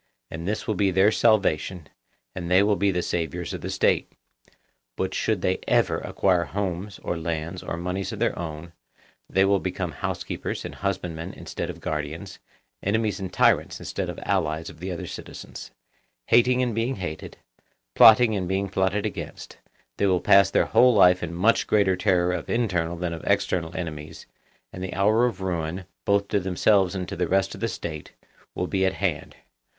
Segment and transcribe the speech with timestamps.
[0.31, 1.87] And this will be their salvation,
[2.33, 4.11] and they will be the saviours of the State.
[4.95, 8.73] But should they ever acquire homes or lands or moneys of their own,
[9.29, 12.39] they will become housekeepers and husbandmen instead of guardians,
[12.81, 15.69] enemies and tyrants instead of allies of the other citizens;
[16.25, 17.37] hating and being hated,
[17.93, 19.59] plotting and being plotted against,
[19.97, 23.77] they will pass their whole life in much greater terror of internal than of external
[23.77, 24.25] enemies,
[24.73, 28.13] and the hour of ruin, both to themselves and to the rest of the State,
[28.55, 29.35] will be at hand.